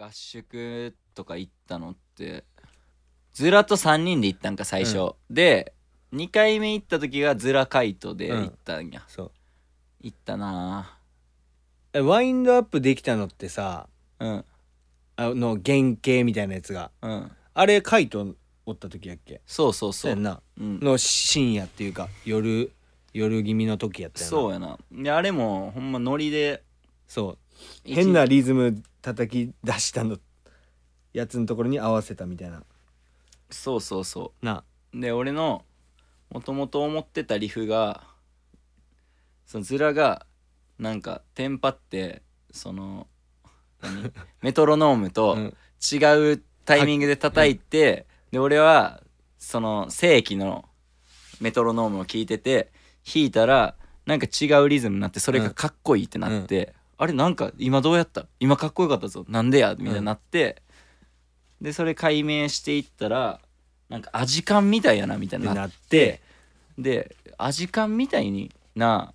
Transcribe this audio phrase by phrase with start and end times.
[0.00, 2.44] 合宿とか行ったのって
[3.34, 5.74] ズラと3人で行ったんか最初、で
[6.14, 9.30] 2回目行った時がズラカイトで行ったんや、そう。
[10.00, 10.98] 行ったな。
[11.92, 13.88] えワインドアップできたのってさ
[14.18, 14.44] うん。
[15.16, 16.90] あの原型みたいなやつが。
[17.02, 17.30] うん。
[17.52, 19.42] あれカイトおった時やっけ？
[19.46, 20.08] そうそうそう。
[20.08, 20.40] そうやんな。
[20.58, 22.72] うん、の深夜っていうか夜
[23.12, 24.30] 夜気味の時やったよな。
[24.30, 24.78] そうやな。
[24.90, 26.62] であれもほんまノリで
[27.06, 27.32] そう。
[27.32, 27.39] 一
[27.84, 30.18] 変なリズム叩き出したの
[31.12, 32.62] やつのところに合わせたみたいな。
[33.50, 34.64] そうそうそな。
[34.94, 35.64] うで俺の
[36.30, 38.04] もともと思ってたリフが
[39.46, 40.26] そのズラが
[40.78, 42.22] なんかテンパって
[42.52, 43.06] その
[43.82, 44.12] 何？
[44.42, 45.56] メトロノームとうん。
[45.82, 45.96] 違
[46.34, 49.02] うタイミングで叩いて、で俺は
[49.38, 50.68] その正規の
[51.40, 52.70] メトロノームを聞いてて
[53.02, 58.26] 弾いたらなんか違うリズムになってそれがかっこいいってなって、あれなんか今どうやった？
[58.40, 59.24] 今かっこよかったぞ。
[59.26, 59.74] なんでや？
[59.78, 60.60] みたいになって、
[61.58, 63.40] でそれ解明していったら
[63.88, 66.20] なんかアジカンみたいやなみたいになっってなって。
[66.76, 69.14] でアジカンみたいにな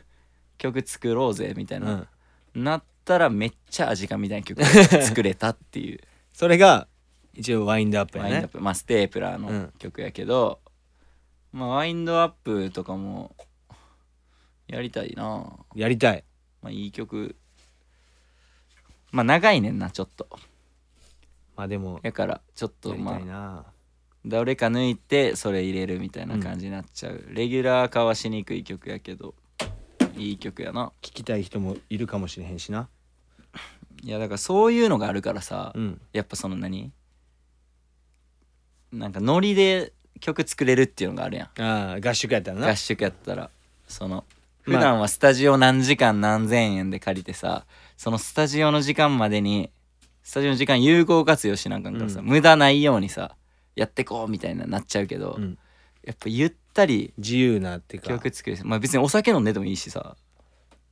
[0.56, 2.06] 曲作ろうぜみたいな、
[2.54, 4.64] なったらめっちゃアジカンみたいな曲
[5.04, 6.00] 作れたっていう。
[6.32, 6.88] それが
[7.34, 8.30] 一応ワインドアップやね。
[8.30, 9.72] ワインドアップまあステープラーのうん。
[9.78, 10.60] 曲やけど、
[11.52, 13.36] まあワインドアップとかも
[14.66, 15.46] やりたいな。
[15.74, 16.24] やりたい
[16.62, 17.36] まあいい曲。
[19.12, 20.28] まあ長いねんなちょっと。
[21.56, 23.64] まあでもやからちょっとまあたいな。
[24.24, 29.34] どれか抜いてそれ入れるみたいな感じになっちゃう、レギュラー化はしにくい曲やけど
[30.16, 30.92] いい曲やな。
[31.00, 32.88] 聞きたい人もいるかもしれへんしな。
[34.02, 36.00] いやだからそういうのがあるからさ、うん。
[36.12, 36.92] やっぱその何？
[38.92, 41.62] なんかノリで曲作れるっていうのがあるやん。
[41.62, 42.68] ああ合宿やったらな。
[42.68, 43.50] 合宿やったら
[43.86, 44.24] その
[44.68, 44.82] 普まあ。
[44.82, 47.64] 段はスタジオ何時間何千円で借りてさ
[47.96, 49.70] そのスタジオの時間までに
[50.22, 52.26] スタジオの時間有効活用しなあかんからさ、うん。
[52.26, 53.36] 無駄ないようにさ
[53.74, 55.58] やってこうみたいななっちゃうけど、うん。
[56.04, 58.08] やっぱゆったり自由なっていうか。
[58.08, 60.16] 曲作るまあ別にお酒飲んでてもいいしさ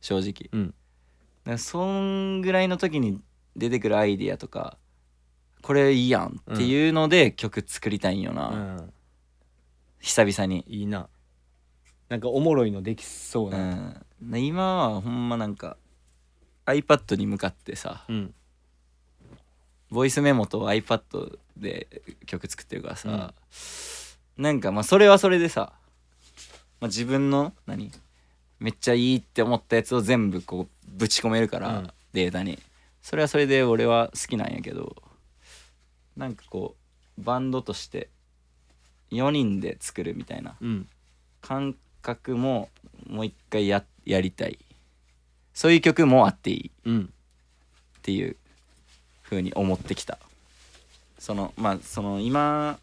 [0.00, 0.50] 正直。
[0.52, 0.66] うん。
[0.68, 3.18] だからそんぐらいの時に
[3.56, 4.76] 出てくるアイディアとか
[5.62, 8.92] これいいやんっていうので曲作りたいんよな、うん。
[10.00, 10.64] 久々に。
[10.68, 11.08] いいな
[12.12, 14.04] なんかおもろいのできそううな、ん、
[14.36, 15.78] 今はほんまなんか
[16.66, 18.34] iPad に向かってさうん。
[19.90, 23.32] ボイスメモと iPad で曲作ってるからさ、
[24.36, 25.72] なんかまあそれはそれでさ、
[26.80, 27.90] まあ、自分の何
[28.60, 31.90] めっちゃいいって思ったやつを全部こうぶち込めるから、うん。
[32.12, 32.58] データに。
[33.00, 34.96] それはそれで俺は好きなんやけど
[36.18, 36.76] なんかこ
[37.18, 38.10] うバンドとして
[39.12, 40.86] 4人で作るみたいなうん。
[41.40, 42.68] 感覚も
[43.06, 44.58] もう一回ややりたい。
[45.54, 46.70] そういう曲もあっていい。
[46.84, 47.12] うん。
[47.98, 48.36] っていう
[49.22, 50.18] 風に思ってきた。
[51.18, 52.78] そのまあその今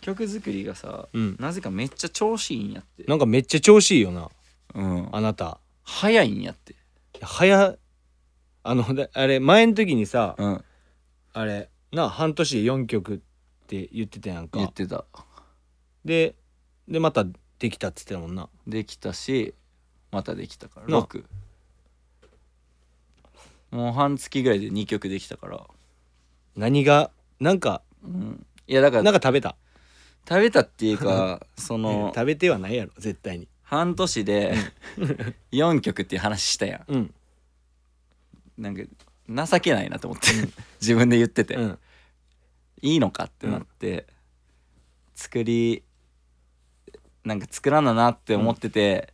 [0.00, 1.36] 曲作りがさ、うん。
[1.38, 3.04] なぜかめっちゃ調子いいんやって。
[3.04, 4.30] なんかめっちゃ調子いいよな。
[4.74, 5.08] うん。
[5.12, 5.58] あなた。
[5.84, 6.74] 早いんやって。
[7.22, 7.76] 早
[8.62, 10.64] あのだあれ前の時にさうん。
[11.32, 13.18] あれな半年で4曲っ
[13.66, 14.58] て言ってたやんか。
[14.58, 15.04] 言ってた。
[16.04, 16.34] で
[16.88, 17.24] でまた
[17.60, 18.48] できたっつってたもんな。
[18.66, 19.54] できたし
[20.10, 20.88] またできたから。
[20.88, 21.24] な6
[23.70, 25.64] もう半月ぐらいで2曲できたから、
[26.56, 29.54] 何がなんかうん、いやだからなんか食べた？
[30.28, 33.46] 食べたっていうか その食べてはないやろ絶対に。
[33.62, 34.54] 半年で
[35.52, 36.84] 4曲っていう話したやん。
[36.88, 37.14] うん。
[38.58, 38.82] なんか
[39.46, 40.26] 情けないなと思って。
[40.80, 41.78] 自分で言ってて、うん。
[42.82, 44.08] いいのかってなって、
[45.14, 45.84] 作り
[47.24, 49.12] なんか作らななって思ってて、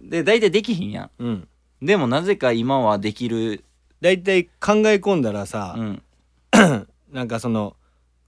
[0.00, 1.30] で大体できひんやうん。
[1.30, 1.48] ん
[1.82, 3.64] でもなぜか今はできる。
[4.00, 6.02] だいたい考え込んだらさ、うん。
[7.12, 7.76] なんかその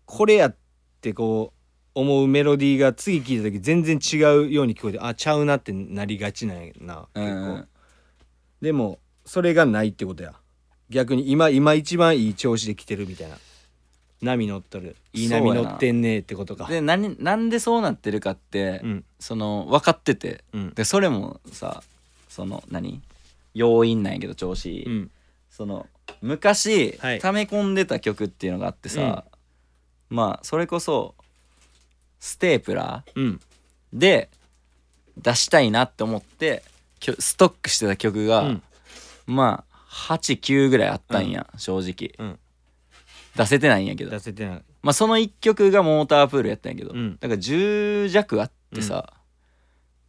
[0.06, 0.56] これやっ
[1.00, 7.68] てこう思うメロディーが次聴いた時全然違うように聞こえてあちゃうなってなりがちなんやなう結構、ん
[8.62, 10.34] でもそれがないってことや。
[10.90, 13.36] 逆に今今一番いい調子で来てるみたいな
[14.22, 14.96] 波乗っとる。
[15.12, 16.66] いい波乗ってんねってことか。
[16.66, 19.04] で何なんでそうなってるかって、うん。
[19.18, 20.44] その分かってて。
[20.52, 20.74] うん。
[20.74, 21.82] でそれもさ
[22.28, 23.00] その何？
[23.54, 24.66] 要因なんやけど調子。
[24.66, 25.10] いい、うん。
[25.50, 25.86] その
[26.20, 27.18] 昔、はい。
[27.18, 29.24] 溜め込んでた曲っていうのがあってさ、
[30.10, 31.14] まあそれこそ
[32.18, 33.40] ステープラーうん。
[33.92, 34.28] で
[35.16, 36.62] 出したいなって思って
[36.98, 38.62] きょストックしてた曲が、うん。
[39.26, 42.38] まあ89ぐらいあったんや、正直、うん
[43.36, 44.10] 出せてないんやけど。
[44.10, 44.62] 出せてない。
[44.82, 47.18] まあその1曲がモータープールやったんやけど、うん。
[47.20, 49.12] だから10弱あってさ、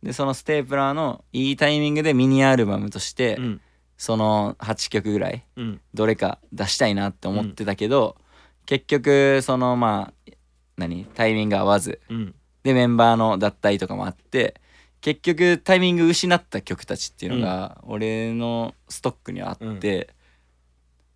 [0.04, 3.62] でそのステープラーのいいタイミングでミニアルバムとして、うん。
[3.98, 5.82] その8曲ぐらいうん。
[5.94, 8.18] どれか出したいなって思ってたけど、
[8.66, 10.32] 結局そのまあ
[10.78, 12.36] 何タイミング合わずうん。
[12.64, 14.62] でメンバーの脱退とかもあって
[15.02, 20.10] 結局タイミング失った曲たちっていうのが俺のストックにはあって、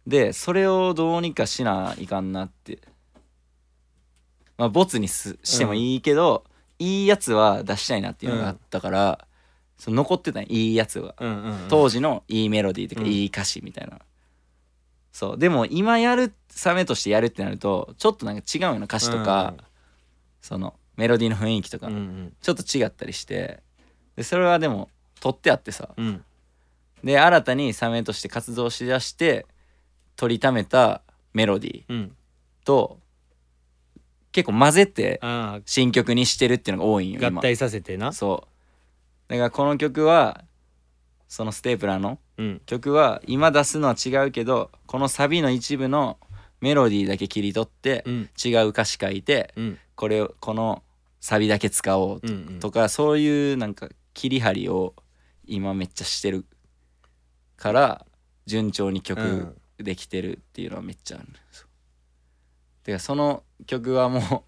[0.07, 2.79] でそれをどうにかしないかんなって。
[4.57, 6.45] まあボツにすしてもいいけど、
[6.79, 9.27] いいやつは出したいなっていうのがあったから、
[9.77, 11.67] その残ってたんいいやつは、うんうんうん。
[11.67, 13.07] 当時のいいメロディーとかうん。
[13.07, 13.99] いい歌詞みたいな、
[15.11, 15.37] そう。
[15.37, 19.55] でも今やるサメとしてやるってなるとちょっとなんか違うような歌詞とか、
[20.41, 22.33] そのメロディーの雰囲気とか、うんうん。
[22.41, 23.61] ちょっと違ったりして
[24.15, 25.89] でそれはでも取ってあってさ。
[25.97, 26.23] うん。
[27.03, 29.45] で新たにサメとして活動しだして
[30.15, 31.01] 取りためた
[31.33, 32.15] メロディーうん。
[32.63, 32.99] と
[34.31, 37.27] 結構混ぜてあ新曲にしてるっていうのが多いんよ今。
[37.27, 38.11] あ合体させてな。
[38.11, 39.31] そう。
[39.31, 40.43] だからこの曲は
[41.27, 42.61] そのステープラーのうん。
[42.65, 46.17] 曲は今出すのは違うけどこのサビの一部の
[46.61, 48.29] メロディーだけ切り取ってうん。
[48.43, 49.77] 違う歌詞書いてうん。
[49.95, 50.83] これをこの
[51.21, 52.59] サビだけ使おうとうんうん。
[52.59, 54.95] とかそういうなんか切り張りを
[55.45, 56.45] 今めっちゃしてる
[57.57, 58.05] から
[58.45, 61.27] 順調に曲できてるっていうのはめっちゃある、
[62.83, 64.41] てかその曲はもう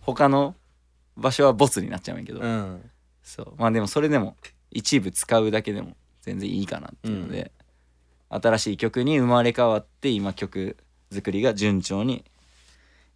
[0.00, 0.54] 他の
[1.16, 2.90] 場所はボツになっちゃうんやけど、うん。
[3.22, 3.52] そう。
[3.58, 4.36] まあでもそれでも
[4.70, 7.52] 一部使うだけでも全然いいかなっていうので、
[8.28, 10.76] 新しい曲に生まれ変わって今曲
[11.12, 12.24] 作りが順調に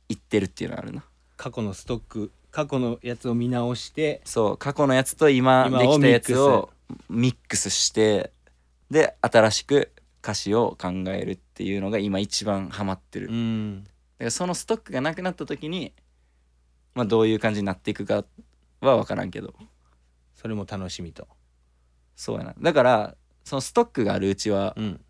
[0.09, 1.05] いってるっていうのがあるな。
[1.37, 4.21] 過去のストック過去のやつを見直して。
[4.25, 4.57] そう。
[4.59, 6.71] 過去のやつと今今できたやつをを
[7.09, 8.33] ミックスして。
[8.91, 9.91] で新しく
[10.25, 15.93] 歌詞を考えるっていうのが今一番ハマってる、うだんからそのストックがなくなった時に
[16.95, 18.25] まあどういう感じになっていくか
[18.81, 19.53] は分からんけど。
[20.35, 21.27] それも楽しみと。
[22.17, 22.55] そうやな。
[22.59, 25.01] だからそのストックがあるうちはうん。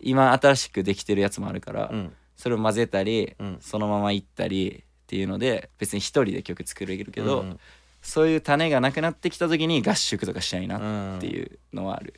[0.00, 2.12] 今新しくできてるやつもあるから、うん。
[2.36, 3.58] それを混ぜたり、うん。
[3.60, 7.60] そのままいったりっていうので別に一人で曲作れるけど、うん
[8.00, 12.14] そういう種がなくなってきた時に合宿とかしたいなうんっていうのはある。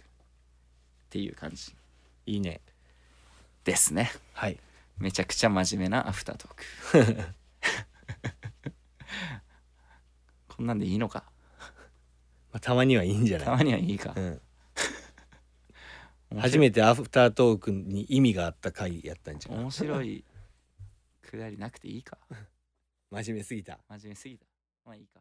[1.07, 1.75] っていう感じ
[2.27, 2.61] いいね。
[3.65, 4.11] ですね。
[4.33, 4.59] はい。
[4.99, 7.35] めちゃくちゃ真面目なアフタートーク。
[10.57, 11.25] こんなんでいいのか？
[12.53, 13.47] まあたまにはいいんじゃない？
[13.47, 14.13] たまにはいいか。
[14.17, 14.41] うん。
[16.39, 19.59] 初めてアフタートークに意味があった回やったんじゃん。
[19.61, 20.25] 面白い
[21.23, 22.19] くだりなくていいか。
[23.11, 23.81] 真面目すぎた。
[23.89, 24.47] 真面目すぎた。
[24.85, 25.21] まあいいか